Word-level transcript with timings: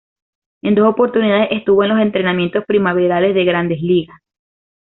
En 0.63 0.73
dos 0.73 0.87
oportunidades 0.89 1.51
estuvo 1.51 1.83
en 1.83 1.89
los 1.89 1.99
entrenamientos 2.01 2.65
primaverales 2.65 3.35
de 3.35 3.45
Grandes 3.45 3.81
Ligas. 3.83 4.17